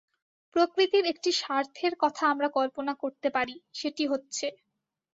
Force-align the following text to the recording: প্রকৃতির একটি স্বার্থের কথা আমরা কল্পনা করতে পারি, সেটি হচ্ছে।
প্রকৃতির 0.55 1.05
একটি 1.05 1.29
স্বার্থের 1.39 1.93
কথা 2.03 2.23
আমরা 2.27 2.47
কল্পনা 2.57 2.93
করতে 3.03 3.27
পারি, 3.35 3.55
সেটি 3.73 4.03
হচ্ছে। 4.07 4.45